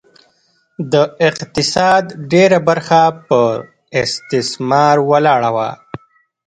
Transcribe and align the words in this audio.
د 0.91 0.93
اقتصاد 1.29 2.03
ډېره 2.31 2.59
برخه 2.67 3.01
پر 3.27 3.53
استثمار 4.03 4.95
ولاړه 5.09 5.49
وه. 5.55 5.69